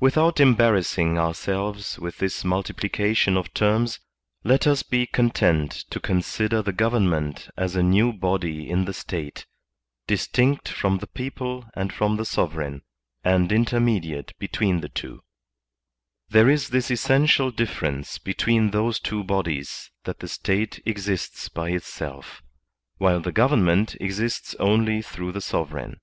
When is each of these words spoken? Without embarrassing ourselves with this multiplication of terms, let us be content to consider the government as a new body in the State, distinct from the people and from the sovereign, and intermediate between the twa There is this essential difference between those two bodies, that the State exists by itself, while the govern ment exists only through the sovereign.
Without 0.00 0.40
embarrassing 0.40 1.16
ourselves 1.16 1.96
with 1.96 2.18
this 2.18 2.44
multiplication 2.44 3.36
of 3.36 3.54
terms, 3.54 4.00
let 4.42 4.66
us 4.66 4.82
be 4.82 5.06
content 5.06 5.84
to 5.90 6.00
consider 6.00 6.62
the 6.62 6.72
government 6.72 7.48
as 7.56 7.76
a 7.76 7.82
new 7.84 8.12
body 8.12 8.68
in 8.68 8.86
the 8.86 8.92
State, 8.92 9.46
distinct 10.08 10.68
from 10.68 10.98
the 10.98 11.06
people 11.06 11.64
and 11.76 11.92
from 11.92 12.16
the 12.16 12.24
sovereign, 12.24 12.82
and 13.22 13.52
intermediate 13.52 14.36
between 14.40 14.80
the 14.80 14.88
twa 14.88 15.20
There 16.28 16.50
is 16.50 16.70
this 16.70 16.90
essential 16.90 17.52
difference 17.52 18.18
between 18.18 18.72
those 18.72 18.98
two 18.98 19.22
bodies, 19.22 19.92
that 20.02 20.18
the 20.18 20.26
State 20.26 20.82
exists 20.84 21.48
by 21.48 21.70
itself, 21.70 22.42
while 22.98 23.20
the 23.20 23.30
govern 23.30 23.64
ment 23.64 23.94
exists 24.00 24.56
only 24.58 25.02
through 25.02 25.30
the 25.30 25.40
sovereign. 25.40 26.00